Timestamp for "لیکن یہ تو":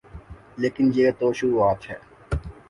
0.57-1.33